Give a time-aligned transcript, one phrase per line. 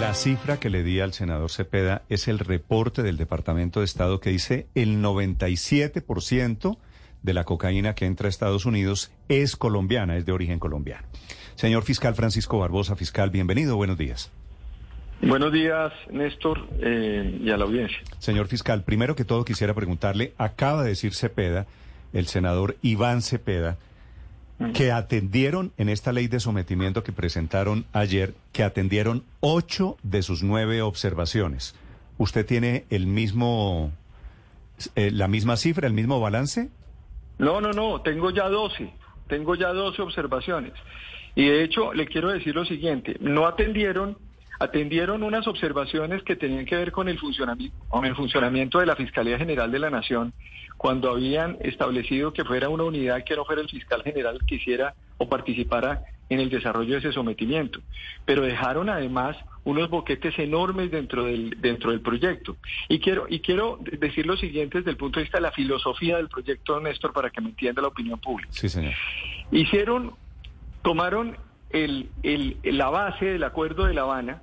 [0.00, 4.18] La cifra que le di al senador Cepeda es el reporte del Departamento de Estado
[4.18, 6.76] que dice el 97%
[7.22, 11.06] de la cocaína que entra a Estados Unidos es colombiana, es de origen colombiano.
[11.54, 14.32] Señor fiscal Francisco Barbosa, fiscal, bienvenido, buenos días.
[15.22, 17.98] Buenos días, Néstor, eh, y a la audiencia.
[18.18, 21.66] Señor fiscal, primero que todo quisiera preguntarle, acaba de decir Cepeda,
[22.12, 23.78] el senador Iván Cepeda,
[24.74, 30.42] que atendieron en esta ley de sometimiento que presentaron ayer, que atendieron ocho de sus
[30.42, 31.74] nueve observaciones.
[32.18, 33.92] ¿Usted tiene el mismo,
[34.94, 36.70] eh, la misma cifra, el mismo balance?
[37.38, 38.90] No, no, no, tengo ya doce,
[39.28, 40.72] tengo ya doce observaciones.
[41.34, 44.16] Y de hecho, le quiero decir lo siguiente, no atendieron
[44.58, 48.96] atendieron unas observaciones que tenían que ver con el funcionamiento, con el funcionamiento de la
[48.96, 50.32] Fiscalía General de la Nación,
[50.76, 54.94] cuando habían establecido que fuera una unidad que no fuera el fiscal general que hiciera
[55.18, 57.80] o participara en el desarrollo de ese sometimiento.
[58.24, 62.56] Pero dejaron además unos boquetes enormes dentro del, dentro del proyecto.
[62.88, 66.16] Y quiero, y quiero decir lo siguiente desde el punto de vista de la filosofía
[66.16, 68.52] del proyecto, Néstor, para que me entienda la opinión pública.
[68.52, 68.94] Sí, señor.
[69.50, 70.14] Hicieron,
[70.82, 71.36] tomaron
[71.70, 74.42] el, el, la base del acuerdo de La Habana,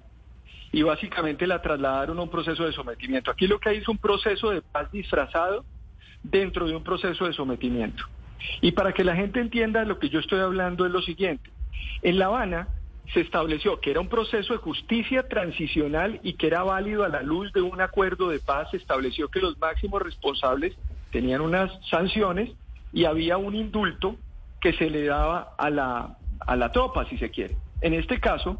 [0.73, 3.29] y básicamente la trasladaron a un proceso de sometimiento.
[3.29, 5.63] Aquí lo que hay es un proceso de paz disfrazado
[6.23, 8.03] dentro de un proceso de sometimiento.
[8.61, 11.49] Y para que la gente entienda lo que yo estoy hablando es lo siguiente.
[12.01, 12.67] En La Habana
[13.13, 17.21] se estableció que era un proceso de justicia transicional y que era válido a la
[17.21, 18.69] luz de un acuerdo de paz.
[18.71, 20.75] Se estableció que los máximos responsables
[21.11, 22.51] tenían unas sanciones
[22.91, 24.15] y había un indulto
[24.61, 27.57] que se le daba a la, a la tropa, si se quiere.
[27.81, 28.59] En este caso,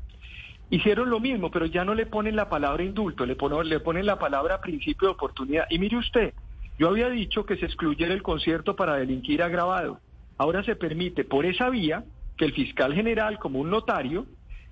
[0.73, 4.07] Hicieron lo mismo, pero ya no le ponen la palabra indulto, le ponen, le ponen
[4.07, 5.67] la palabra principio de oportunidad.
[5.69, 6.33] Y mire usted,
[6.77, 9.99] yo había dicho que se excluyera el concierto para delinquir agravado.
[10.37, 12.03] Ahora se permite por esa vía
[12.37, 14.25] que el fiscal general, como un notario,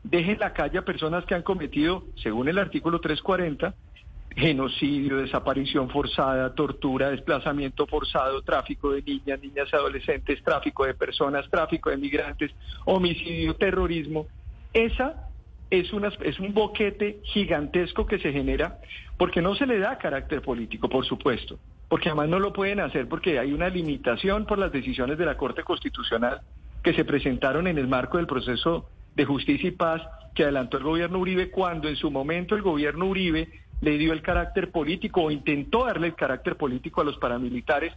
[0.03, 3.75] deje en la calle a personas que han cometido, según el artículo 340,
[4.35, 11.50] genocidio, desaparición forzada, tortura, desplazamiento forzado, tráfico de niñas, niñas y adolescentes, tráfico de personas,
[11.50, 12.51] tráfico de migrantes,
[12.85, 14.28] homicidio, terrorismo.
[14.73, 15.28] Esa
[15.71, 18.77] es, una, es un boquete gigantesco que se genera
[19.17, 23.07] porque no se le da carácter político, por supuesto, porque además no lo pueden hacer
[23.07, 26.41] porque hay una limitación por las decisiones de la Corte Constitucional
[26.83, 30.01] que se presentaron en el marco del proceso de justicia y paz
[30.35, 33.49] que adelantó el gobierno Uribe cuando en su momento el gobierno Uribe
[33.81, 37.93] le dio el carácter político o intentó darle el carácter político a los paramilitares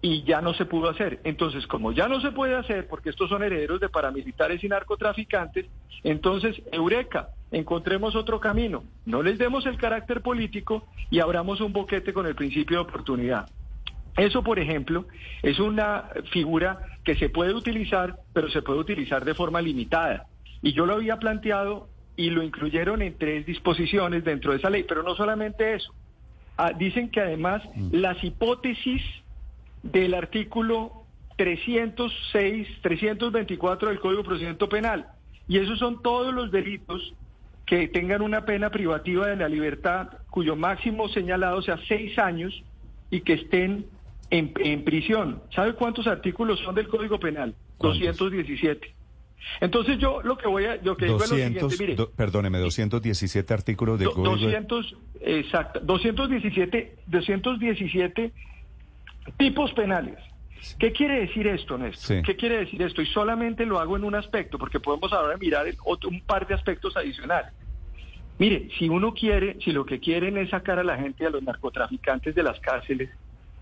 [0.00, 1.20] y ya no se pudo hacer.
[1.24, 5.66] Entonces, como ya no se puede hacer, porque estos son herederos de paramilitares y narcotraficantes,
[6.04, 12.12] entonces, Eureka, encontremos otro camino, no les demos el carácter político y abramos un boquete
[12.12, 13.48] con el principio de oportunidad.
[14.16, 15.06] Eso, por ejemplo,
[15.42, 20.26] es una figura que se puede utilizar, pero se puede utilizar de forma limitada.
[20.60, 24.84] Y yo lo había planteado y lo incluyeron en tres disposiciones dentro de esa ley,
[24.88, 25.94] pero no solamente eso.
[26.56, 27.90] Ah, dicen que además mm.
[27.92, 29.02] las hipótesis
[29.82, 31.04] del artículo
[31.36, 35.06] 306, 324 del Código de Procedimiento Penal.
[35.46, 37.14] Y esos son todos los delitos
[37.64, 42.62] que tengan una pena privativa de la libertad cuyo máximo señalado sea seis años
[43.10, 43.86] y que estén
[44.30, 45.42] en, prisión.
[45.54, 47.54] ¿Sabe cuántos artículos son del Código Penal?
[47.78, 48.94] 217.
[49.60, 51.96] Entonces yo lo que voy a, lo que digo es lo siguiente, mire.
[52.16, 54.32] perdóneme, 217 artículos del Código.
[54.32, 58.32] 200, exacto, 217, 217
[59.36, 60.18] Tipos penales.
[60.78, 62.22] ¿Qué quiere decir esto, Néstor?
[62.22, 63.00] ¿Qué quiere decir esto?
[63.00, 66.54] Y solamente lo hago en un aspecto, porque podemos ahora mirar otro, un par de
[66.54, 67.52] aspectos adicionales.
[68.38, 71.42] Mire, si uno quiere, si lo que quieren es sacar a la gente, a los
[71.42, 73.10] narcotraficantes de las cárceles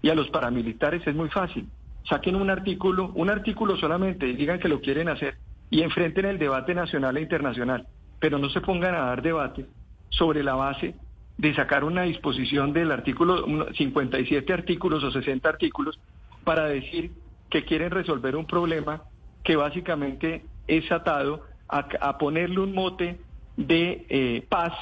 [0.03, 1.67] y a los paramilitares, es muy fácil.
[2.09, 5.37] Saquen un artículo, un artículo solamente, y digan que lo quieren hacer,
[5.71, 7.87] y enfrenten el debate nacional e internacional,
[8.21, 9.67] pero no se pongan a dar debate
[10.11, 10.95] sobre la base
[11.39, 15.99] de sacar una disposición del artículo 57 artículos o 60 artículos
[16.45, 17.13] para decir
[17.51, 19.03] que quieren resolver un problema
[19.45, 23.19] que básicamente es atado a, ponerle un mote
[23.57, 24.73] de eh, paz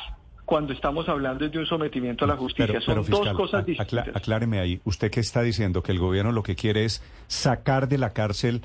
[0.44, 2.80] cuando estamos hablando de un sometimiento a la justicia.
[2.80, 4.14] Son dos cosas distintas.
[4.14, 5.82] acláreme ahí, ¿usted qué está diciendo?
[5.82, 8.62] ¿Que el gobierno lo que quiere es sacar de la cárcel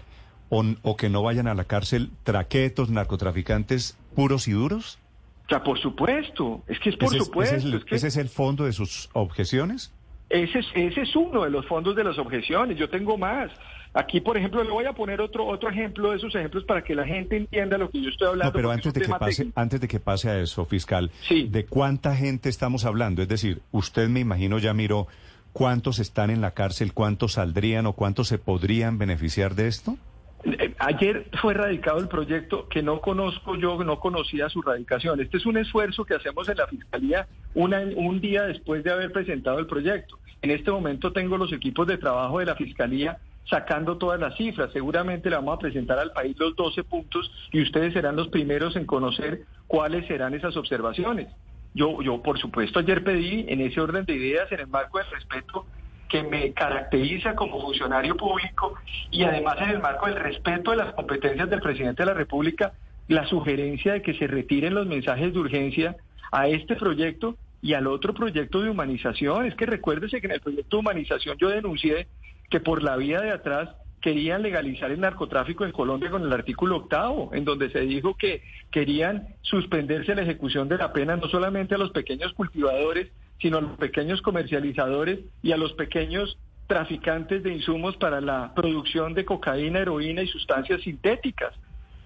[0.49, 4.99] o, o que no vayan a la cárcel traquetos, narcotraficantes puros y duros?
[5.49, 7.79] Sea, por supuesto, es que es por supuesto.
[7.89, 9.93] Ese es, el, fondo de sus objeciones?
[10.29, 13.51] Ese es, ese es uno de los fondos de las objeciones, yo tengo más.
[13.93, 16.93] Aquí, por ejemplo, le voy a poner otro otro ejemplo de esos ejemplos para que
[16.93, 18.51] la gente entienda lo que yo estoy hablando.
[18.51, 22.15] No, pero antes de, que pase, antes de que pase a eso, fiscal, ¿de cuánta
[22.15, 23.23] gente estamos hablando?
[23.23, 25.07] Es decir, usted me imagino ya miró
[25.53, 29.97] cuántos están en la cárcel, cuántos saldrían o cuántos se podrían beneficiar de esto.
[30.43, 35.19] Eh, ayer fue radicado el proyecto que no conozco yo, no conocía su radicación.
[35.19, 39.59] Este es un esfuerzo que hacemos en la Fiscalía un día después de haber presentado
[39.59, 40.17] el proyecto.
[40.41, 43.17] En este momento tengo los equipos de trabajo de la Fiscalía
[43.49, 44.71] sacando todas las cifras.
[44.71, 48.75] Seguramente le vamos a presentar al país los 12 puntos y ustedes serán los primeros
[48.75, 51.27] en conocer cuáles serán esas observaciones.
[51.73, 55.09] Yo, yo, por supuesto, ayer pedí en ese orden de ideas, en el marco del
[55.11, 55.65] respeto
[56.09, 58.75] que me caracteriza como funcionario público
[59.11, 62.73] y además en el marco del respeto de las competencias del presidente de la República,
[63.07, 65.95] la sugerencia de que se retiren los mensajes de urgencia
[66.31, 69.45] a este proyecto y al otro proyecto de humanización.
[69.45, 72.07] Es que recuérdese que en el proyecto de humanización yo denuncié
[72.49, 73.69] que por la vía de atrás
[74.01, 78.41] querían legalizar el narcotráfico en Colombia con el artículo octavo, en donde se dijo que
[78.71, 83.09] querían suspenderse la ejecución de la pena no solamente a los pequeños cultivadores,
[83.41, 86.37] sino a los pequeños comercializadores y a los pequeños
[86.67, 91.53] traficantes de insumos para la producción de cocaína, heroína y sustancias sintéticas.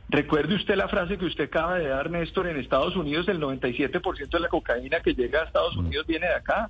[0.09, 4.29] Recuerde usted la frase que usted acaba de dar, Néstor, en Estados Unidos el 97%
[4.29, 5.75] de la cocaína que llega a Estados.
[5.75, 6.69] Unidos viene de acá.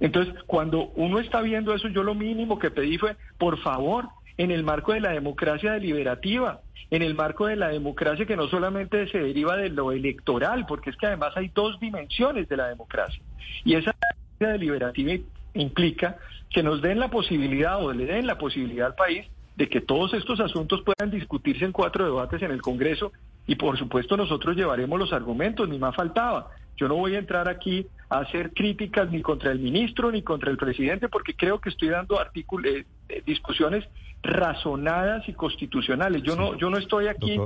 [0.00, 4.50] Entonces, cuando uno está viendo eso, yo lo mínimo que pedí fue, por favor, en
[4.50, 6.60] el marco de la democracia deliberativa,
[6.90, 10.90] en el marco de la democracia que no solamente se deriva de lo electoral, porque
[10.90, 13.22] es que además hay dos dimensiones de la democracia.
[13.64, 15.12] Y esa democracia deliberativa
[15.54, 16.18] implica
[16.50, 19.26] que nos den la posibilidad o le den la posibilidad al país
[19.56, 23.12] de que todos estos asuntos puedan discutirse en cuatro debates en el Congreso
[23.46, 26.50] y por supuesto nosotros llevaremos los argumentos, ni más faltaba.
[26.76, 30.50] Yo no voy a entrar aquí a hacer críticas ni contra el ministro ni contra
[30.50, 33.84] el presidente porque creo que estoy dando eh, eh, discusiones
[34.24, 36.22] razonadas y constitucionales.
[36.22, 37.38] Yo no yo no estoy aquí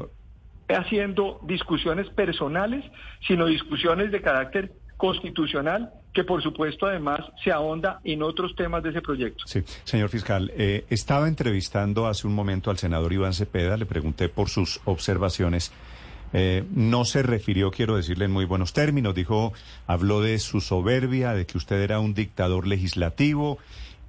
[0.68, 2.84] haciendo discusiones personales,
[3.26, 8.90] sino discusiones de carácter constitucional que por supuesto además se ahonda en otros temas de
[8.90, 9.44] ese proyecto.
[9.46, 14.28] Sí, señor fiscal, eh, estaba entrevistando hace un momento al senador Iván Cepeda, le pregunté
[14.28, 15.72] por sus observaciones.
[16.32, 19.52] Eh, no se refirió, quiero decirle en muy buenos términos, dijo,
[19.86, 23.58] habló de su soberbia, de que usted era un dictador legislativo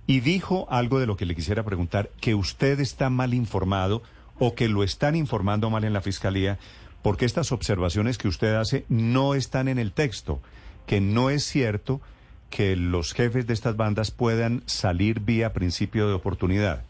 [0.09, 4.01] y dijo algo de lo que le quisiera preguntar, que usted está mal informado
[4.39, 6.57] o que lo están informando mal en la fiscalía,
[7.03, 10.41] porque estas observaciones que usted hace no están en el texto
[10.87, 12.01] que no es cierto
[12.49, 16.85] que los jefes de estas bandas puedan salir vía principio de oportunidad.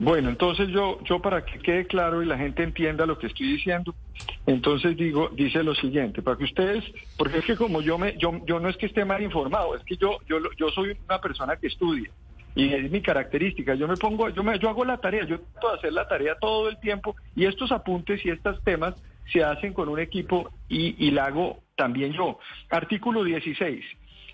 [0.00, 3.52] Bueno, entonces yo, yo para que quede claro y la gente entienda lo que estoy
[3.52, 3.94] diciendo,
[4.46, 6.82] entonces digo, dice lo siguiente, para que ustedes,
[7.18, 9.84] porque es que como yo me, yo, yo no es que esté mal informado, es
[9.84, 12.10] que yo, yo, yo soy una persona que estudia
[12.54, 13.74] y es mi característica.
[13.74, 16.34] Yo me pongo, yo me, yo hago la tarea, yo trato de hacer la tarea
[16.40, 18.94] todo el tiempo y estos apuntes y estos temas
[19.30, 22.38] se hacen con un equipo y, y la hago también yo.
[22.70, 23.84] Artículo 16.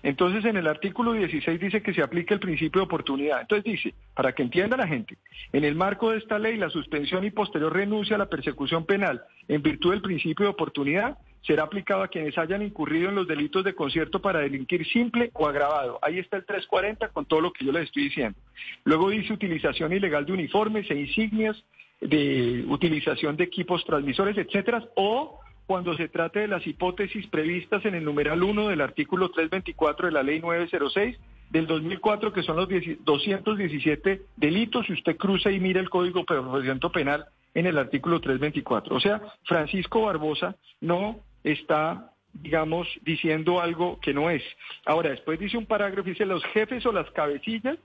[0.03, 3.41] Entonces, en el artículo 16 dice que se aplica el principio de oportunidad.
[3.41, 5.17] Entonces dice, para que entienda la gente,
[5.53, 9.23] en el marco de esta ley, la suspensión y posterior renuncia a la persecución penal
[9.47, 11.17] en virtud del principio de oportunidad
[11.47, 15.47] será aplicado a quienes hayan incurrido en los delitos de concierto para delinquir simple o
[15.47, 15.97] agravado.
[16.01, 18.37] Ahí está el 340 con todo lo que yo les estoy diciendo.
[18.83, 21.63] Luego dice utilización ilegal de uniformes e insignias,
[22.01, 27.93] de utilización de equipos transmisores, etcétera, o cuando se trate de las hipótesis previstas en
[27.93, 31.17] el numeral 1 del artículo 324 de la ley 906
[31.49, 37.25] del 2004, que son los 217 delitos, si usted cruza y mira el Código Penal
[37.53, 38.95] en el artículo 324.
[38.95, 44.43] O sea, Francisco Barbosa no está digamos, diciendo algo que no es.
[44.85, 47.77] Ahora, después dice un parágrafo, dice, los jefes o las cabecillas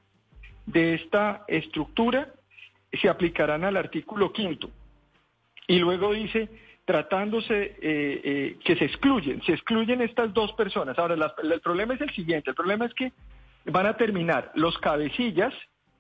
[0.67, 2.29] de esta estructura
[3.01, 4.71] se aplicarán al artículo quinto.
[5.67, 6.51] Y luego dice,
[6.85, 10.99] tratándose eh, eh, que se excluyen, se excluyen estas dos personas.
[10.99, 13.13] Ahora, el problema es el siguiente, el problema es que
[13.67, 15.55] van a terminar los cabecillas,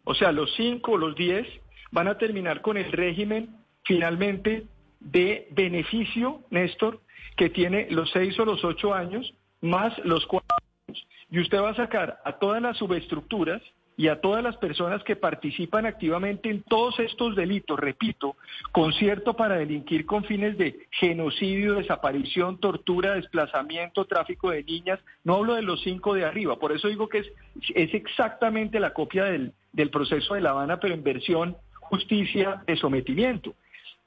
[0.04, 1.46] o sea, los cinco o los diez,
[1.92, 3.50] van a terminar con el régimen
[3.84, 4.64] finalmente
[4.98, 7.00] de beneficio, Néstor,
[7.36, 10.56] que tiene los seis o los ocho años más los cuatro
[10.88, 11.06] años.
[11.30, 13.62] Y usted va a sacar a todas las subestructuras
[13.96, 18.36] y a todas las personas que participan activamente en todos estos delitos, repito,
[18.72, 25.54] concierto para delinquir con fines de genocidio, desaparición, tortura, desplazamiento, tráfico de niñas, no hablo
[25.54, 27.32] de los cinco de arriba, por eso digo que es,
[27.74, 32.76] es exactamente la copia del, del proceso de La Habana, pero en versión justicia de
[32.76, 33.54] sometimiento.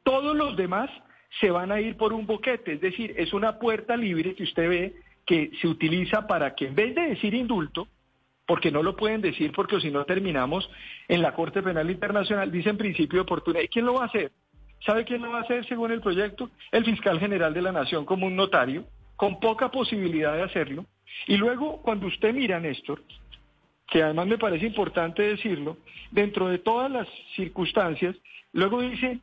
[0.04, 0.90] Todos los demás
[1.40, 4.70] se van a ir por un boquete, es decir, es una puerta libre que usted
[4.70, 4.94] ve
[5.26, 7.88] que se utiliza para que en vez de decir indulto,
[8.46, 10.70] porque no lo pueden decir porque si no terminamos
[11.08, 13.64] en la Corte Penal Internacional, dicen principio de oportunidad.
[13.64, 14.32] ¿Y quién lo va a hacer?
[14.86, 16.50] ¿Sabe quién lo va a hacer según el proyecto?
[16.72, 18.86] El fiscal general de la Nación como un notario,
[19.16, 20.86] con poca posibilidad de hacerlo.
[21.28, 23.02] Y luego, cuando usted mira, Néstor,
[23.88, 25.78] que además me parece importante decirlo,
[26.12, 28.16] dentro de todas las circunstancias,
[28.52, 29.20] luego dice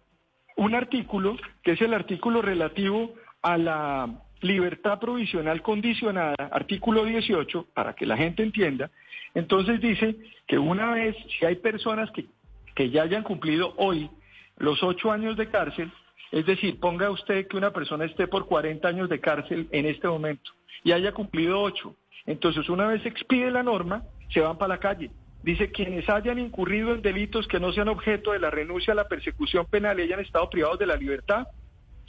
[0.56, 7.94] un artículo que es el artículo relativo a la libertad provisional condicionada, artículo 18, para
[7.94, 8.90] que la gente entienda.
[9.34, 12.26] Entonces dice que una vez, si hay personas que,
[12.74, 14.10] que ya hayan cumplido hoy
[14.58, 15.90] los ocho años de cárcel,
[16.30, 20.08] es decir, ponga usted que una persona esté por 40 años de cárcel en este
[20.08, 20.50] momento
[20.84, 21.94] y haya cumplido ocho.
[22.26, 25.10] Entonces, una vez expide la norma, se van para la calle.
[25.42, 29.08] Dice, quienes hayan incurrido en delitos que no sean objeto de la renuncia a la
[29.08, 31.48] persecución penal y hayan estado privados de la libertad,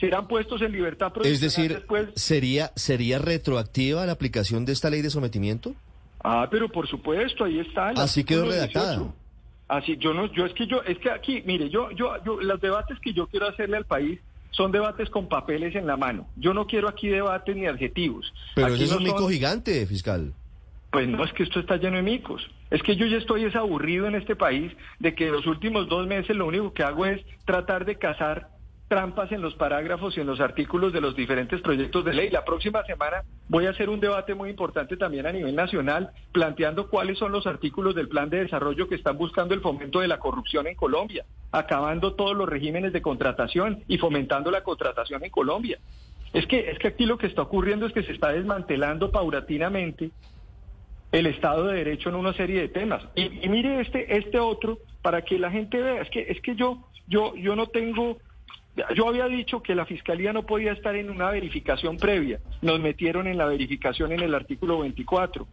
[0.04, 1.34] serán puestos en libertad provisional.
[1.34, 5.76] Es decir, ¿sería, ¿sería retroactiva la aplicación de esta ley de sometimiento?
[6.22, 7.92] Ah, pero por supuesto, ahí está.
[7.92, 9.14] Así quedó redactada.
[9.70, 12.60] Así, yo no, yo es que yo, es que aquí, mire, yo, yo, yo, los
[12.60, 14.20] debates que yo quiero hacerle al país
[14.52, 16.28] son debates con papeles en la mano.
[16.36, 18.34] Yo no quiero aquí debates ni adjetivos.
[18.56, 20.34] Pero aquí es un mico gigante, fiscal.
[20.92, 22.46] Pues no, es que esto está lleno de micos.
[22.72, 26.36] Es que yo ya estoy desaburrido en este país de que los últimos dos meses
[26.36, 28.50] lo único que hago es tratar de cazar
[28.88, 32.30] trampas en los parágrafos y en los artículos de los diferentes proyectos de ley.
[32.30, 36.90] La próxima semana voy a hacer un debate muy importante también a nivel nacional, planteando
[36.90, 40.20] cuáles son los artículos del plan de desarrollo que están buscando el fomento de la
[40.20, 45.80] corrupción en Colombia, acabando todos los regímenes de contratación y fomentando la contratación en Colombia.
[46.34, 50.12] Es que, es que aquí lo que está ocurriendo es que se está desmantelando paulatinamente
[51.12, 53.04] el Estado de Derecho en una serie de temas.
[53.16, 56.02] Y, mire este, este otro para que la gente vea.
[56.02, 58.18] Es que, es que yo, yo, yo no tengo
[58.96, 62.40] yo había dicho que la Fiscalía no podía estar en una verificación previa.
[62.62, 65.48] Nos metieron en la verificación en el artículo 24.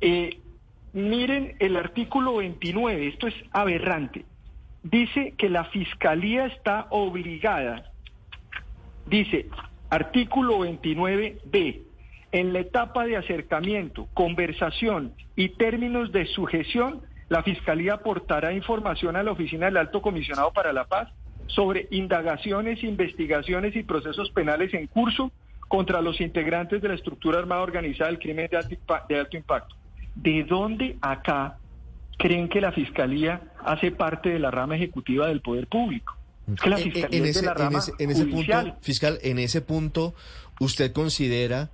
[0.00, 0.40] Eh,
[0.92, 4.24] miren el artículo 29, esto es aberrante.
[4.82, 7.90] Dice que la Fiscalía está obligada,
[9.06, 9.46] dice
[9.90, 11.82] artículo 29b,
[12.32, 19.22] en la etapa de acercamiento, conversación y términos de sujeción, la Fiscalía aportará información a
[19.22, 21.08] la Oficina del Alto Comisionado para la Paz
[21.48, 25.30] sobre indagaciones, investigaciones y procesos penales en curso
[25.68, 29.74] contra los integrantes de la estructura armada organizada del crimen de alto, impacto.
[30.14, 31.58] ¿De dónde acá
[32.18, 36.16] creen que la Fiscalía hace parte de la rama ejecutiva del poder público?
[36.62, 40.14] que la Fiscalía es de la rama en ese punto, fiscal, en ese punto,
[40.60, 41.70] ¿usted considera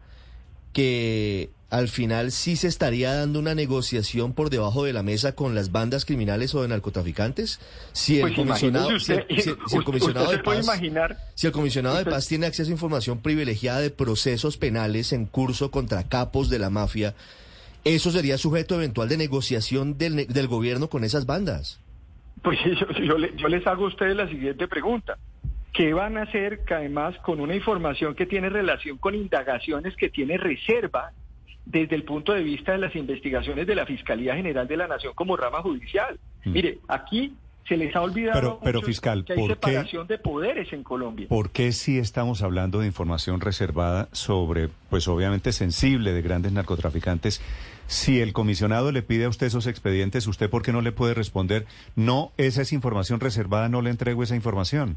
[0.73, 5.55] que al final sí se estaría dando una negociación por debajo de la mesa con
[5.55, 7.61] las bandas criminales o de narcotraficantes?
[7.93, 8.99] Si el comisionado, de
[10.45, 10.71] paz,
[11.35, 15.71] si el comisionado de paz tiene acceso a información privilegiada de procesos penales en curso
[15.71, 17.15] contra capos de la mafia,
[17.85, 21.81] ¿eso sería sujeto eventual de negociación del, del gobierno con esas bandas?
[22.43, 22.59] Pues
[23.03, 25.17] yo, yo les hago a ustedes la siguiente pregunta.
[25.73, 30.37] ¿Qué van a hacer además con una información que tiene relación con indagaciones que tiene
[30.37, 31.13] reserva
[31.65, 35.13] desde el punto de vista de las investigaciones de la Fiscalía General de la Nación
[35.15, 36.19] como rama judicial.
[36.45, 36.53] Mm.
[36.53, 37.35] Mire, aquí
[37.69, 41.29] se les ha olvidado pero, fiscal, que hay separación de poderes en Colombia.
[41.29, 47.41] ¿Por qué si estamos hablando de información reservada sobre, pues obviamente sensible de grandes narcotraficantes?
[47.87, 51.15] Si el comisionado le pide a usted esos expedientes, ¿usted por qué no le puede
[51.15, 54.97] responder, no, esa es información reservada, no le entrego esa información?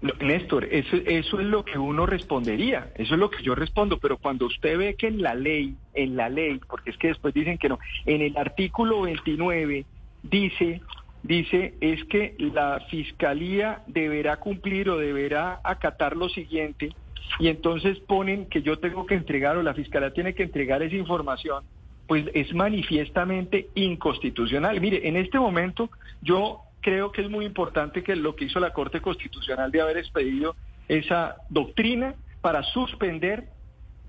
[0.00, 4.16] Néstor, eso, eso es lo que uno respondería, eso es lo que yo respondo, pero
[4.16, 7.58] cuando usted ve que en la ley, en la ley, porque es que después dicen
[7.58, 9.84] que no, en el artículo 29
[10.22, 10.80] dice,
[11.24, 16.94] dice es que la fiscalía deberá cumplir o deberá acatar lo siguiente,
[17.40, 20.94] y entonces ponen que yo tengo que entregar o la fiscalía tiene que entregar esa
[20.94, 21.64] información,
[22.06, 24.80] pues es manifiestamente inconstitucional.
[24.80, 25.90] Mire, en este momento
[26.22, 29.96] yo creo que es muy importante que lo que hizo la Corte Constitucional de haber
[29.96, 30.56] expedido
[30.88, 33.48] esa doctrina para suspender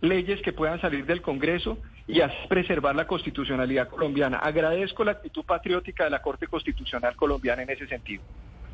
[0.02, 4.38] leyes que puedan salir del Congreso y preservar la constitucionalidad colombiana.
[4.40, 8.24] Agradezco la actitud patriótica de la Corte Constitucional colombiana en ese sentido.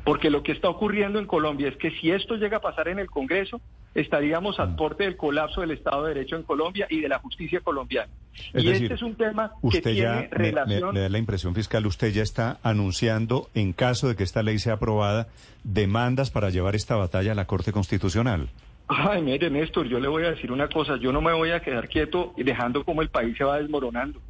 [0.06, 3.00] Porque lo que está ocurriendo en Colombia es que si esto llega a pasar en
[3.00, 3.60] el Congreso,
[3.92, 7.58] estaríamos al porte del colapso del Estado de Derecho en Colombia y de la justicia
[7.58, 8.12] colombiana.
[8.54, 10.94] y este es un tema que tiene relación...
[10.94, 14.60] Me, da la impresión fiscal, usted ya está anunciando, en caso de que esta ley
[14.60, 15.26] sea aprobada,
[15.64, 18.48] demandas para llevar esta batalla a la Corte Constitucional.
[18.86, 21.58] Ay, mire, Néstor, yo le voy a decir una cosa, yo no me voy a
[21.58, 24.20] quedar quieto dejando como el país se va desmoronando.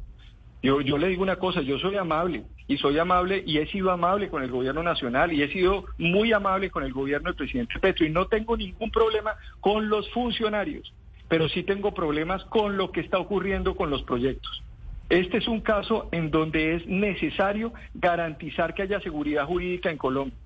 [0.63, 3.91] Yo, yo le digo una cosa, yo soy amable y soy amable y he sido
[3.91, 7.79] amable con el gobierno nacional y he sido muy amable con el gobierno del presidente
[7.79, 10.93] Petro y no tengo ningún problema con los funcionarios,
[11.29, 14.63] pero sí tengo problemas con lo que está ocurriendo con los proyectos.
[15.09, 20.37] Este es un caso en donde es necesario garantizar que haya seguridad jurídica en Colombia.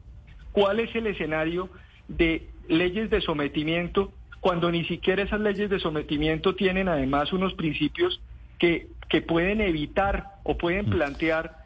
[0.52, 1.70] ¿Cuál es el escenario
[2.08, 8.22] de leyes de sometimiento cuando ni siquiera esas leyes de sometimiento tienen además unos principios
[8.60, 10.92] que, que pueden evitar o pueden mm.
[10.92, 11.61] plantear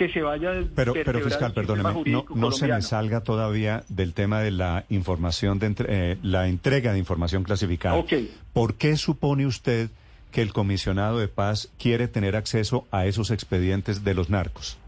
[0.00, 4.40] que se vaya pero pero fiscal perdóneme no, no se me salga todavía del tema
[4.40, 7.96] de la información de eh, la entrega de información clasificada.
[7.96, 8.34] Okay.
[8.54, 9.90] ¿por qué supone usted
[10.32, 14.78] que el comisionado de paz quiere tener acceso a esos expedientes de los narcos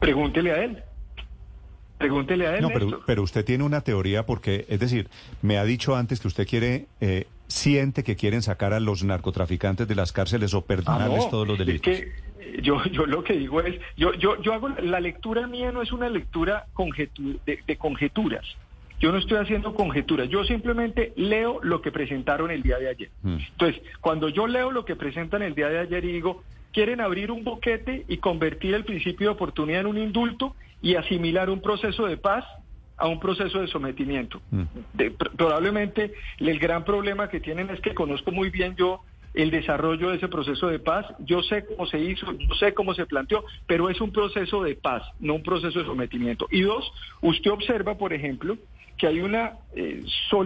[0.00, 0.82] pregúntele a él.
[1.98, 5.10] Pregúntele a él no pero, pero usted tiene una teoría porque es decir
[5.42, 9.86] me ha dicho antes que usted quiere eh, siente que quieren sacar a los narcotraficantes
[9.86, 11.98] de las cárceles o perdonarles ah, todos los delitos
[12.62, 15.92] yo, yo lo que digo es, yo, yo, yo hago, la lectura mía no es
[15.92, 16.66] una lectura
[17.46, 18.44] de, conjeturas.
[19.00, 23.10] Yo no estoy haciendo conjeturas, yo simplemente leo lo que presentaron el día de ayer.
[23.22, 23.36] Mm.
[23.50, 27.30] Entonces, cuando yo leo lo que presentan el día de ayer y digo, quieren abrir
[27.30, 32.06] un boquete y convertir el principio de oportunidad en un indulto y asimilar un proceso
[32.06, 32.44] de paz
[32.96, 34.40] a un proceso de sometimiento.
[34.50, 34.62] Mm.
[35.36, 39.00] probablemente el gran problema que tienen es que conozco muy bien yo
[39.34, 41.06] el desarrollo de ese proceso de paz.
[41.18, 44.76] Yo sé cómo se hizo, yo sé cómo se planteó, pero es un proceso de
[44.76, 46.46] paz, no un proceso de sometimiento.
[46.50, 48.56] Y dos, usted observa, por ejemplo,
[48.96, 50.04] que hay una, eh,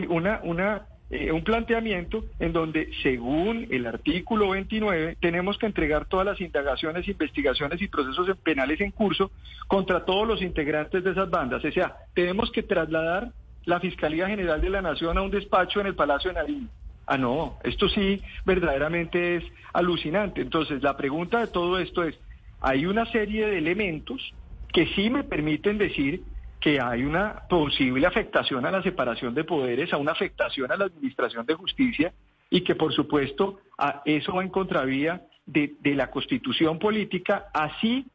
[0.09, 6.27] una, una eh, un planteamiento en donde, según el artículo 29, tenemos que entregar todas
[6.27, 9.31] las indagaciones, investigaciones y procesos penales en curso
[9.69, 11.65] contra todos los integrantes de esas bandas.
[11.65, 13.33] O sea, tenemos que trasladar
[13.65, 16.69] la Fiscalía General de la Nación a un despacho en el Palacio de Nariño.
[17.11, 20.43] Ah, no, esto sí verdaderamente es alucinante.
[20.43, 22.19] Entonces, la pregunta de todo esto es,
[22.61, 24.35] hay una serie de elementos
[24.75, 26.23] que sí me permiten decir
[26.61, 30.85] que hay una posible afectación a la separación de poderes, a una afectación a la
[30.85, 32.13] administración de justicia
[32.51, 33.61] y que por supuesto
[34.05, 38.07] eso va en contravía de la constitución política, así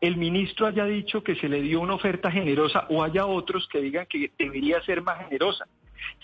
[0.00, 3.82] el ministro haya dicho que se le dio una oferta generosa o haya otros que
[3.82, 5.66] digan que debería ser más generosa.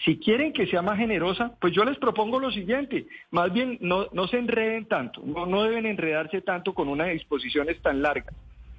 [0.04, 4.06] Si quieren que sea más generosa, pues yo les propongo lo siguiente, más bien no,
[4.12, 8.34] no se enreden tanto, no, no deben enredarse tanto con unas disposiciones tan largas.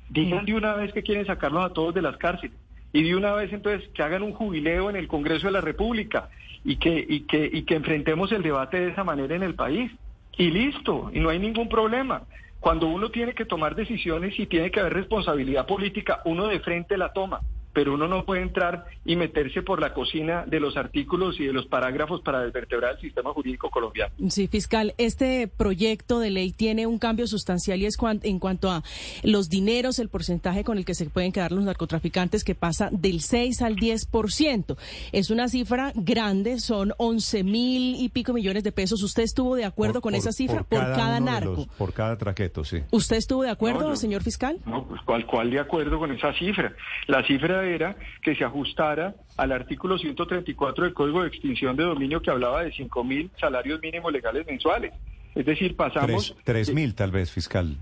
[0.10, 2.56] Digan de una vez que quieren sacarlos a todos de las cárceles
[2.94, 6.30] y de una vez entonces que hagan un jubileo en el Congreso de la República
[6.64, 9.92] y que, y que, y que enfrentemos el debate de esa manera en el país.
[10.38, 12.24] Y listo, y no hay ningún problema.
[12.60, 16.98] Cuando uno tiene que tomar decisiones y tiene que haber responsabilidad política, uno de frente
[16.98, 17.42] la toma
[17.78, 21.54] pero uno no puede entrar y meterse por la cocina de los artículos y de
[21.54, 24.16] los parágrafos para desvertebrar el sistema jurídico colombiano.
[24.30, 28.82] Sí, fiscal, este proyecto de ley tiene un cambio sustancial y es en cuanto a
[29.22, 33.22] los dineros, el porcentaje con el que se pueden quedar los narcotraficantes que pasa del
[33.22, 34.76] 6 al 10%.
[35.12, 39.04] Es una cifra grande, son 11 mil y pico millones de pesos.
[39.04, 41.68] ¿Usted estuvo de acuerdo con esa cifra por, cada, narco?
[41.78, 42.80] por cada traqueto, sí.
[42.90, 44.58] ¿Usted estuvo de acuerdo, señor fiscal?
[44.66, 46.74] No, pues ¿cuál, ¿cuál de acuerdo con esa cifra?
[47.06, 52.22] La cifra era que se ajustara al artículo 134 del Código de Extinción de Dominio
[52.22, 54.94] que hablaba de 5 mil salarios mínimos legales mensuales.
[55.36, 56.36] Es decir, pasamos...
[56.44, 57.78] 3 mil tal vez, fiscal.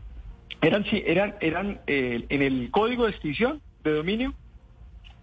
[0.61, 4.33] Eran, sí, eran, eran eh, en el Código de Extinción de Dominio,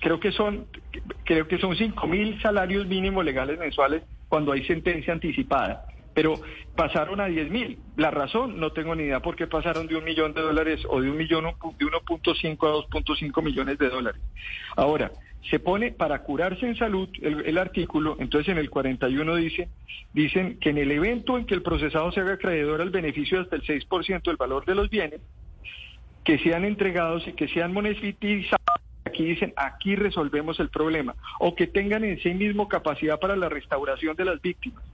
[0.01, 0.67] creo que son,
[1.25, 6.41] creo que son 5 mil salarios mínimos legales mensuales cuando hay sentencia anticipada pero
[6.77, 7.79] pasaron a 10 mil.
[7.97, 11.01] La razón, no tengo ni idea por qué pasaron de un millón de dólares o
[11.01, 14.21] de un millón de 1.5 a 2.5 millones de dólares.
[14.77, 15.11] Ahora,
[15.51, 19.69] se pone para curarse en salud el, artículo, entonces en el 41 dice,
[20.13, 23.57] dicen que en el evento en que el procesado se haga acreedor al beneficio hasta
[23.57, 25.21] el 6% del valor de los bienes,
[26.23, 28.61] que sean entregados y que sean monetizados,
[29.05, 33.49] aquí dicen, aquí resolvemos el problema, o que tengan en sí mismo capacidad para la
[33.49, 34.85] restauración de las víctimas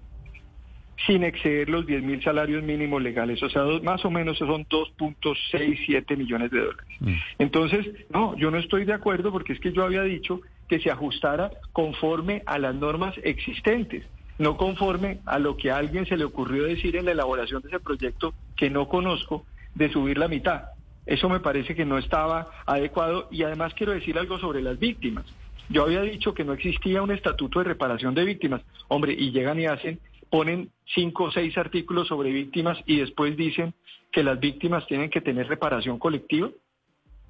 [1.07, 6.17] sin exceder los 10 mil salarios mínimos legales, o sea, más o menos son 2.67
[6.17, 6.87] millones de dólares.
[7.01, 7.15] Mm.
[7.39, 10.91] Entonces, no, yo no estoy de acuerdo porque es que yo había dicho que se
[10.91, 14.05] ajustara conforme a las normas existentes,
[14.39, 17.69] no conforme a lo que a alguien se le ocurrió decir en la elaboración de
[17.69, 20.65] ese proyecto que no conozco, de subir la mitad.
[21.07, 25.25] Eso me parece que no estaba adecuado y además quiero decir algo sobre las víctimas.
[25.71, 28.63] Yo había dicho que no existía un estatuto de reparación de víctimas.
[28.89, 33.75] Hombre, y llegan y hacen ponen cinco o seis artículos sobre víctimas y después dicen
[34.13, 36.51] que las víctimas tienen que tener reparación colectiva.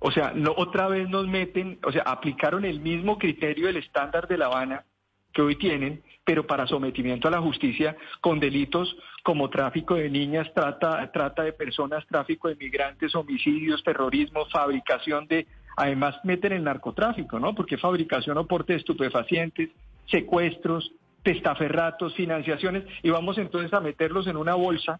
[0.01, 4.29] O sea, no otra vez nos meten, o sea, aplicaron el mismo criterio del estándar
[4.29, 4.85] de La Habana
[5.33, 10.49] que hoy tienen, pero para sometimiento a la justicia con delitos como tráfico de niñas,
[10.55, 17.39] trata, trata de personas, tráfico de migrantes, homicidios, terrorismo, fabricación de, además meten el narcotráfico,
[17.39, 17.55] ¿no?
[17.55, 19.71] Porque fabricación o porte de estupefacientes,
[20.07, 20.93] secuestros,
[21.29, 24.99] testaferratos, financiaciones, y vamos entonces a meterlos en una bolsa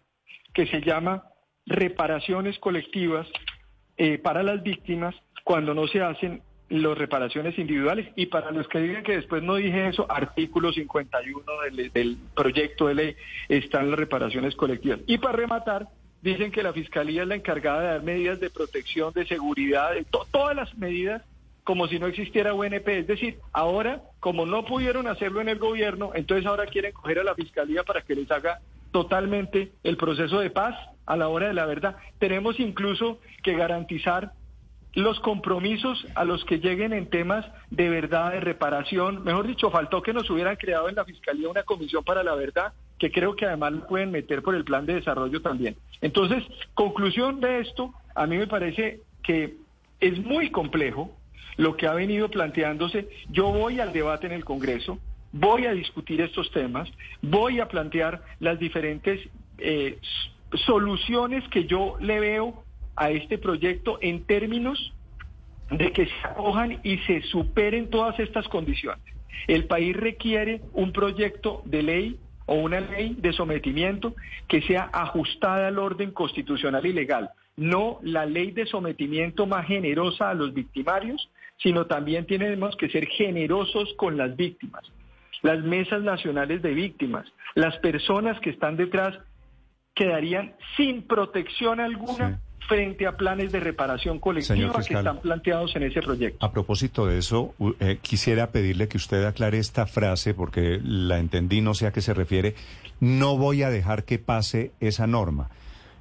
[0.53, 1.23] que se llama
[1.65, 3.27] reparaciones colectivas
[3.97, 8.09] eh, para las víctimas cuando no se hacen las reparaciones individuales.
[8.15, 12.85] Y para los que digan que después no dije eso, artículo 51 del, del proyecto
[12.85, 13.15] de ley
[13.47, 14.99] están las reparaciones colectivas.
[15.07, 15.87] Y para rematar,
[16.21, 20.05] dicen que la Fiscalía es la encargada de dar medidas de protección, de seguridad, de
[20.31, 21.23] todas las medidas
[21.69, 22.87] como si no existiera UNP.
[22.87, 27.23] Es decir, ahora, como no pudieron hacerlo en el gobierno, entonces ahora quieren coger a
[27.23, 28.59] la Fiscalía para que les haga
[28.91, 31.97] totalmente el proceso de paz a la hora de la verdad.
[32.17, 34.31] Tenemos incluso que garantizar
[34.95, 39.23] los compromisos a los que lleguen en temas de verdad, de reparación.
[39.23, 42.73] Mejor dicho, faltó que nos hubieran creado en la Fiscalía una comisión para la verdad,
[42.97, 45.75] que creo que además lo pueden meter por el plan de desarrollo también.
[46.01, 49.57] Entonces, conclusión de esto, a mí me parece que
[49.99, 51.15] es muy complejo
[51.57, 53.09] lo que ha venido planteándose.
[53.29, 54.99] Yo voy al debate en el Congreso,
[55.31, 56.89] voy a discutir estos temas,
[57.21, 59.19] voy a plantear las diferentes
[59.57, 59.97] eh,
[60.65, 62.63] soluciones que yo le veo
[62.95, 64.93] a este proyecto en términos
[65.71, 69.03] de que se acojan y se superen todas estas condiciones.
[69.47, 74.15] El país requiere un proyecto de ley o una ley de sometimiento
[74.47, 80.29] que sea ajustada al orden constitucional y legal, no la ley de sometimiento más generosa
[80.29, 81.29] a los victimarios,
[81.61, 84.83] sino también tenemos que ser generosos con las víctimas.
[85.41, 89.17] Las mesas nacionales de víctimas, las personas que están detrás
[89.93, 96.01] quedarían sin protección alguna frente a planes de reparación colectiva que están planteados en ese
[96.01, 96.45] proyecto.
[96.45, 101.61] A propósito de eso, eh, quisiera pedirle que usted aclare esta frase porque la entendí,
[101.61, 102.53] no sé a qué se refiere.
[102.99, 105.49] No voy a dejar que pase esa norma.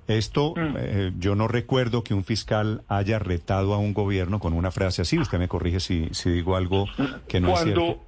[0.09, 0.77] Esto, mm.
[0.79, 5.03] eh, yo no recuerdo que un fiscal haya retado a un gobierno con una frase
[5.03, 5.19] así.
[5.19, 6.87] Usted me corrige si, si digo algo
[7.29, 8.03] que no es cierto.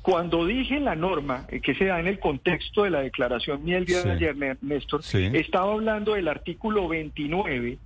[0.00, 3.74] Cuando dije la norma eh, que se da en el contexto de la declaración ni
[3.74, 7.78] el día de ayer, Néstor, estaba hablando del artículo 29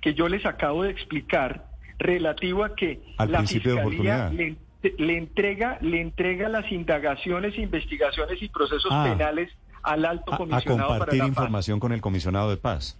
[0.00, 1.66] que yo les acabo de explicar
[1.98, 9.04] relativo a que la fiscalía le, entrega le entrega las indagaciones, investigaciones y procesos ah.
[9.10, 9.50] penales
[9.82, 12.96] al alto comisionado a compartir información con el comisionado de paz.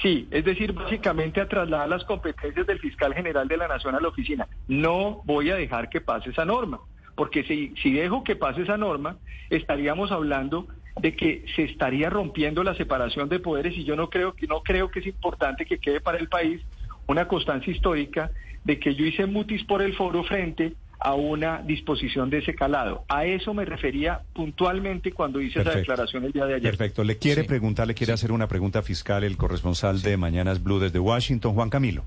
[0.00, 4.00] Sí, es decir, básicamente a trasladar las competencias del fiscal general de la Nación a
[4.00, 4.48] la oficina.
[4.66, 6.80] No voy a dejar que pase esa norma,
[7.14, 9.18] porque si, si dejo que pase esa norma,
[9.50, 10.66] estaríamos hablando
[11.00, 14.90] de que se estaría rompiendo la separación de poderes y yo no creo no creo
[14.90, 16.60] que es importante que quede para el país
[17.06, 18.30] una constancia histórica
[18.64, 23.04] de que yo hice mutis por el foro frente a una disposición de ese calado.
[23.08, 26.70] A eso me refería puntualmente cuando hice esa declaración el día de ayer.
[26.70, 27.04] Perfecto.
[27.04, 30.98] Le quiere preguntar, le quiere hacer una pregunta fiscal el corresponsal de Mañanas Blue desde
[30.98, 32.04] Washington, Juan Camilo.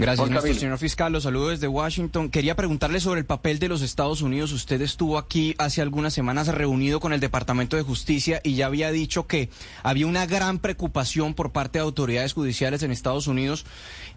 [0.00, 1.12] Gracias, señor fiscal.
[1.12, 2.30] Los saludo desde Washington.
[2.30, 4.52] Quería preguntarle sobre el papel de los Estados Unidos.
[4.52, 8.90] Usted estuvo aquí hace algunas semanas reunido con el Departamento de Justicia y ya había
[8.92, 9.50] dicho que
[9.82, 13.66] había una gran preocupación por parte de autoridades judiciales en Estados Unidos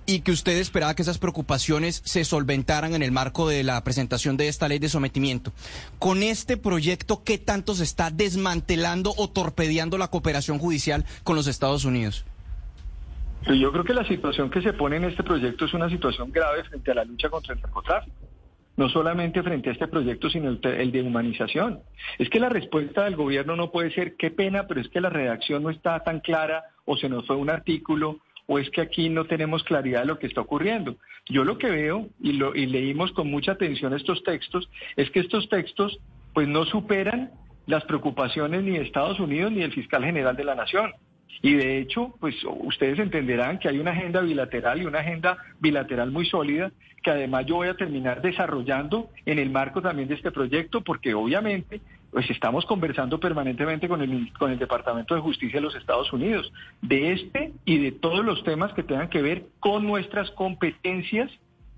[0.05, 4.37] y que usted esperaba que esas preocupaciones se solventaran en el marco de la presentación
[4.37, 5.53] de esta ley de sometimiento.
[5.99, 11.47] Con este proyecto, ¿qué tanto se está desmantelando o torpedeando la cooperación judicial con los
[11.47, 12.25] Estados Unidos?
[13.51, 16.63] Yo creo que la situación que se pone en este proyecto es una situación grave
[16.63, 18.15] frente a la lucha contra el narcotráfico.
[18.75, 21.81] No solamente frente a este proyecto, sino el, de humanización.
[22.17, 25.09] Es que la respuesta del gobierno no puede ser, qué pena, pero es que la
[25.09, 29.09] redacción no está tan clara, o se nos fue un artículo, o es que aquí
[29.09, 30.95] no tenemos claridad de lo que está ocurriendo.
[31.29, 35.19] Yo lo que veo, y, lo, y leímos con mucha atención estos textos, es que
[35.19, 35.99] estos textos
[36.33, 37.31] pues no superan
[37.67, 40.93] las preocupaciones ni de Estados Unidos ni del fiscal general de la Nación.
[41.41, 46.11] Y de hecho, pues ustedes entenderán que hay una agenda bilateral y una agenda bilateral
[46.11, 46.71] muy sólida
[47.03, 51.13] que además yo voy a terminar desarrollando en el marco también de este proyecto, porque
[51.13, 56.13] obviamente pues estamos conversando permanentemente con el, con el Departamento de Justicia de los Estados
[56.13, 61.31] Unidos de este y de todos los temas que tengan que ver con nuestras competencias,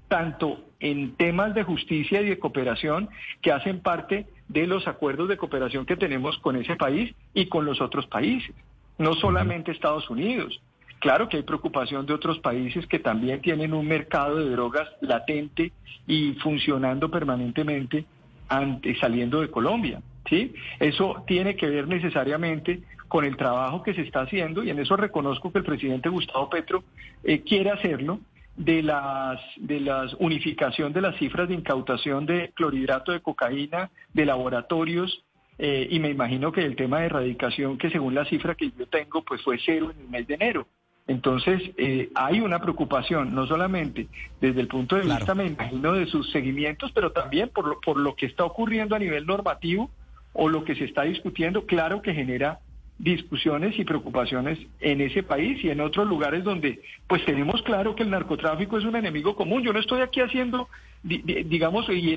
[0.09, 3.09] tanto en temas de justicia y de cooperación
[3.41, 7.65] que hacen parte de los acuerdos de cooperación que tenemos con ese país y con
[7.65, 8.53] los otros países
[8.97, 10.61] no solamente Estados Unidos.
[10.99, 15.71] Claro que hay preocupación de otros países que también tienen un mercado de drogas latente
[16.07, 18.05] y funcionando permanentemente
[18.47, 20.01] ante, saliendo de Colombia.
[20.29, 20.53] ¿sí?
[20.79, 24.95] Eso tiene que ver necesariamente con el trabajo que se está haciendo y en eso
[24.95, 26.83] reconozco que el presidente Gustavo Petro
[27.23, 28.19] eh, quiere hacerlo
[28.55, 34.25] de las de las unificación de las cifras de incautación de clorhidrato de cocaína de
[34.25, 35.23] laboratorios
[35.57, 38.87] eh, y me imagino que el tema de erradicación, que según la cifra que yo
[38.87, 40.67] tengo, pues fue cero en el mes de enero.
[41.07, 44.07] Entonces, eh, hay una preocupación, no solamente
[44.41, 47.97] desde el punto de vista, me imagino, de sus seguimientos, pero también por lo, por
[47.97, 49.91] lo que está ocurriendo a nivel normativo
[50.33, 52.59] o lo que se está discutiendo, claro que genera
[52.97, 58.03] discusiones y preocupaciones en ese país y en otros lugares donde pues tenemos claro que
[58.03, 59.63] el narcotráfico es un enemigo común.
[59.63, 60.69] Yo no estoy aquí haciendo,
[61.03, 62.15] digamos, y,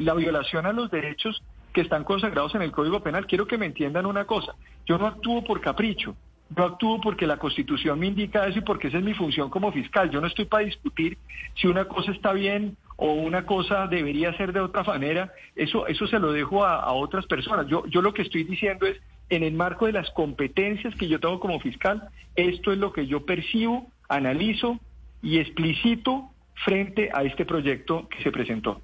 [0.00, 3.26] la violación a los derechos que están consagrados en el Código Penal.
[3.26, 4.54] Quiero que me entiendan una cosa,
[4.86, 6.16] yo no actúo por capricho,
[6.56, 9.70] yo actúo porque la Constitución me indica eso y porque esa es mi función como
[9.72, 10.10] fiscal.
[10.10, 11.16] Yo no estoy para discutir
[11.54, 15.32] si una cosa está bien o una cosa debería ser de otra manera.
[15.56, 17.66] Eso, eso se lo dejo a, otras personas.
[17.66, 21.18] Yo, yo lo que estoy diciendo es, en el marco de las competencias que yo
[21.18, 24.78] tengo como fiscal, esto es lo que yo percibo, analizo
[25.22, 26.30] y explicito
[26.64, 28.82] frente a este proyecto que se presentó.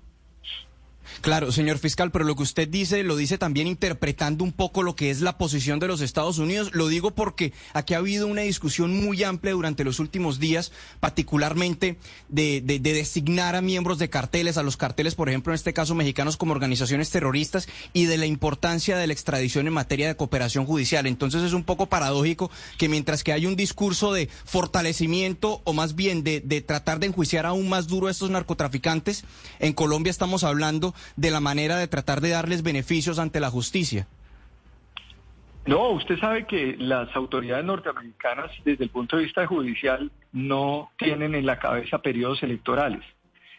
[1.21, 4.97] Claro, señor fiscal, pero lo que usted dice lo dice también interpretando un poco lo
[4.97, 6.71] que es la posición de los Estados Unidos.
[6.73, 11.99] Lo digo porque aquí ha habido una discusión muy amplia durante los últimos días, particularmente
[12.29, 16.37] de, designar a miembros de carteles, a los carteles, por ejemplo, en este caso mexicanos,
[16.37, 21.07] como organizaciones terroristas y de la importancia de la extradición en materia de cooperación judicial.
[21.07, 25.95] Entonces es un poco paradójico que mientras que hay un discurso de fortalecimiento o más
[25.95, 29.25] bien de, de tratar de enjuiciar aún más duro a estos narcotraficantes,
[29.59, 34.07] en Colombia estamos hablando de la manera de tratar de darles beneficios ante la justicia.
[35.67, 41.35] No, usted sabe que las autoridades norteamericanas, desde el punto de vista judicial, no tienen
[41.35, 43.03] en la cabeza periodos electorales.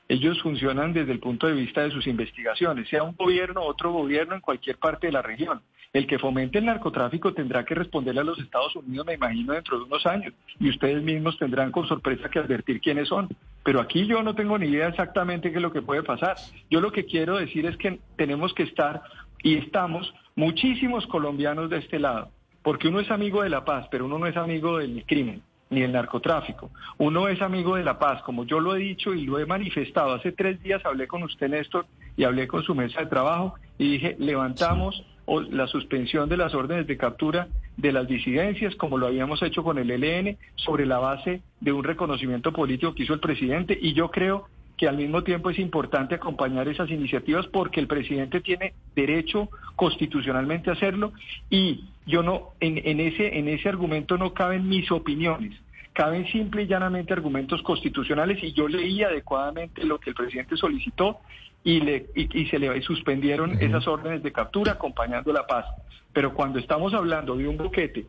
[0.09, 4.35] Ellos funcionan desde el punto de vista de sus investigaciones, sea un gobierno otro gobierno
[4.35, 5.61] en cualquier parte de la región.
[5.91, 9.77] El que fomente el narcotráfico tendrá que responderle a los Estados Unidos, me imagino, dentro
[9.77, 10.33] de unos años.
[10.59, 13.27] Y ustedes mismos tendrán con sorpresa que advertir quiénes son.
[13.63, 16.37] Pero aquí yo no tengo ni idea exactamente qué es lo que puede pasar.
[16.69, 19.01] Yo lo que quiero decir es que tenemos que estar,
[19.43, 22.29] y estamos, muchísimos colombianos de este lado.
[22.63, 25.81] Porque uno es amigo de la paz, pero uno no es amigo del crimen ni
[25.81, 26.71] el narcotráfico.
[26.97, 30.13] Uno es amigo de la paz, como yo lo he dicho y lo he manifestado.
[30.13, 33.91] Hace tres días hablé con usted, Néstor, y hablé con su mesa de trabajo y
[33.91, 35.03] dije, levantamos
[35.49, 39.77] la suspensión de las órdenes de captura de las disidencias, como lo habíamos hecho con
[39.77, 43.77] el ELN, sobre la base de un reconocimiento político que hizo el presidente.
[43.79, 48.41] Y yo creo que al mismo tiempo es importante acompañar esas iniciativas porque el presidente
[48.41, 51.13] tiene derecho constitucionalmente a hacerlo
[51.49, 55.59] y yo no, en, en, ese, en ese argumento no caben mis opiniones,
[55.93, 61.19] caben simple y llanamente argumentos constitucionales y yo leí adecuadamente lo que el presidente solicitó
[61.63, 65.65] y, le, y, se le suspendieron esas órdenes de captura acompañando la paz.
[66.13, 68.05] Pero cuando estamos hablando de un boquete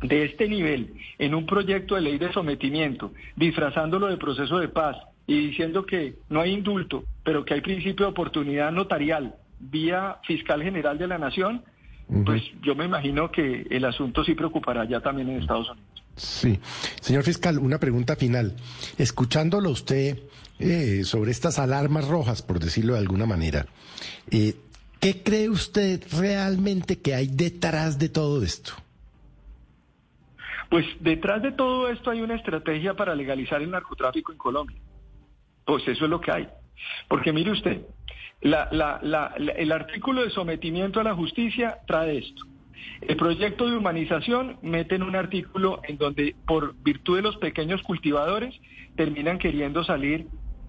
[0.00, 4.96] de este nivel en un proyecto de ley de sometimiento, disfrazándolo de proceso de paz
[5.28, 10.62] y diciendo que no hay indulto, pero que hay principio de oportunidad notarial vía fiscal
[10.62, 11.62] general de la nación,
[12.24, 16.02] pues yo me imagino que el asunto sí preocupará ya también en Estados Unidos.
[16.16, 16.58] Sí.
[17.02, 18.56] Señor fiscal, una pregunta final.
[18.96, 20.18] Escuchándolo usted
[20.58, 23.66] eh, sobre estas alarmas rojas, por decirlo de alguna manera,
[24.30, 24.54] eh,
[24.98, 28.72] ¿qué cree usted realmente que hay detrás de todo esto?
[30.70, 34.76] Pues detrás de todo esto hay una estrategia para legalizar el narcotráfico en Colombia.
[35.68, 36.48] Pues eso es lo que hay.
[37.08, 37.82] Porque mire usted,
[38.40, 42.42] el artículo de sometimiento a la justicia trae esto.
[43.02, 47.82] El proyecto de humanización mete en un artículo en donde por virtud de los pequeños
[47.82, 48.58] cultivadores
[48.96, 50.26] terminan queriendo salir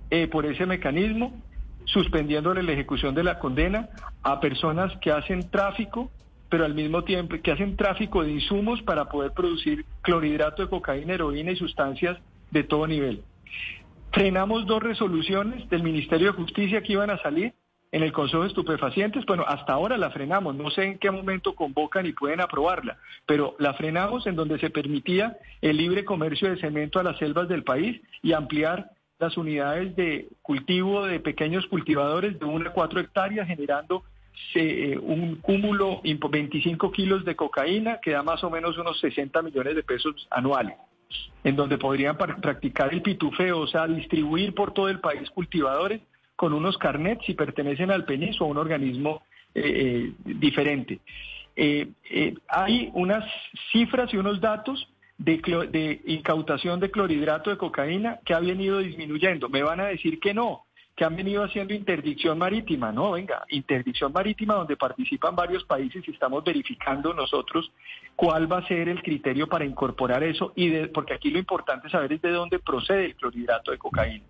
[0.09, 1.41] eh, por ese mecanismo,
[1.85, 3.87] suspendiéndole la ejecución de la condena
[4.21, 6.11] a personas que hacen tráfico,
[6.49, 11.13] pero al mismo tiempo que hacen tráfico de insumos para poder producir clorhidrato de cocaína,
[11.13, 12.17] heroína y sustancias
[12.51, 13.23] de todo nivel.
[14.11, 17.53] Frenamos dos resoluciones del Ministerio de Justicia que iban a salir
[17.91, 21.55] en el Consejo de Estupefacientes, bueno, hasta ahora la frenamos, no sé en qué momento
[21.55, 26.59] convocan y pueden aprobarla, pero la frenamos en donde se permitía el libre comercio de
[26.59, 32.39] cemento a las selvas del país y ampliar las unidades de cultivo de pequeños cultivadores
[32.39, 34.03] de 1 a 4 hectáreas, generando
[34.55, 39.75] eh, un cúmulo, 25 kilos de cocaína, que da más o menos unos 60 millones
[39.75, 40.75] de pesos anuales,
[41.43, 46.01] en donde podrían practicar el pitufeo, o sea, distribuir por todo el país cultivadores
[46.35, 49.21] con unos carnets si pertenecen al PENIS o a un organismo
[49.53, 50.99] eh, eh, diferente.
[51.55, 51.89] Eh,
[52.47, 53.25] hay unas
[53.71, 55.37] cifras y unos datos de,
[55.71, 59.49] de, incautación de clorhidrato de cocaína que ha venido disminuyendo.
[59.49, 60.65] Me van a decir que no,
[60.99, 62.91] que han venido haciendo interdicción marítima.
[62.91, 67.71] No, venga, interdicción marítima donde participan varios países y estamos verificando nosotros
[68.17, 72.11] cuál va a ser el criterio para incorporar eso y porque aquí lo importante saber
[72.11, 74.25] es de dónde procede el clorhidrato de cocaína.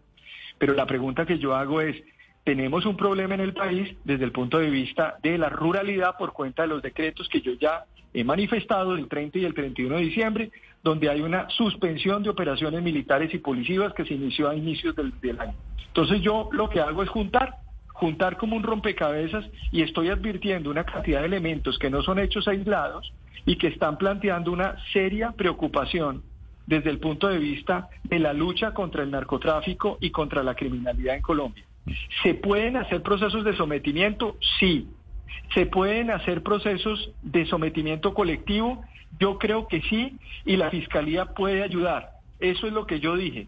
[0.60, 1.96] Pero la pregunta que yo hago es,
[2.44, 6.34] tenemos un problema en el país desde el punto de vista de la ruralidad por
[6.34, 10.02] cuenta de los decretos que yo ya he manifestado el 30 y el 31 de
[10.04, 10.52] diciembre,
[10.84, 15.40] donde hay una suspensión de operaciones militares y policivas que se inició a inicios del,
[15.40, 15.56] año.
[15.88, 20.86] Entonces yo lo que hago es juntar, juntar como un rompecabezas y estoy advirtiendo una
[20.86, 23.12] cantidad de elementos que no son hechos aislados
[23.46, 26.24] y que están planteando una seria preocupación
[26.66, 31.16] desde el punto de vista de la lucha contra el narcotráfico y contra la criminalidad
[31.16, 31.66] en Colombia.
[32.22, 34.38] ¿Se pueden hacer procesos de sometimiento?
[34.60, 34.88] Sí.
[35.54, 38.84] ¿Se pueden hacer procesos de sometimiento colectivo?
[39.18, 42.12] Yo creo que sí, y la Fiscalía puede ayudar.
[42.40, 43.48] Eso es lo que yo dije.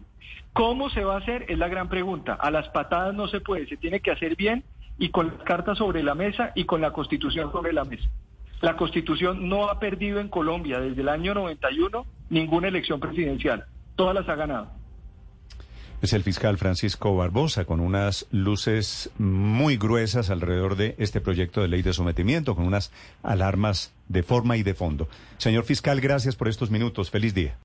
[0.52, 1.46] ¿Cómo se va a hacer?
[1.48, 2.34] Es la gran pregunta.
[2.34, 4.64] A las patadas no se puede, se tiene que hacer bien
[4.98, 8.08] y con las cartas sobre la mesa y con la Constitución sobre la mesa.
[8.60, 13.64] La Constitución no ha perdido en Colombia desde el año 91 ninguna elección presidencial.
[13.96, 14.81] Todas las ha ganado.
[16.02, 21.68] Es el fiscal Francisco Barbosa con unas luces muy gruesas alrededor de este proyecto de
[21.68, 22.90] ley de sometimiento, con unas
[23.22, 25.08] alarmas de forma y de fondo.
[25.38, 27.12] Señor fiscal, gracias por estos minutos.
[27.12, 27.56] Feliz día.